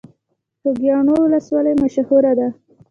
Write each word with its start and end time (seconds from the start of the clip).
خوږیاڼیو 0.59 1.17
ولسوالۍ 1.23 1.73
مشهوره 1.81 2.31
ده؟ 2.39 2.47